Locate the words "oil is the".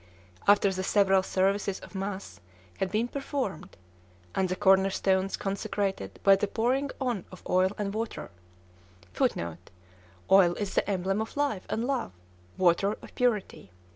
10.31-10.89